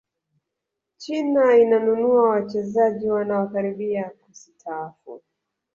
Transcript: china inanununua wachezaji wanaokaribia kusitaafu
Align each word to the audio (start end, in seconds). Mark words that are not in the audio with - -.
china 0.97 1.55
inanununua 1.57 2.29
wachezaji 2.29 3.09
wanaokaribia 3.09 4.09
kusitaafu 4.09 5.21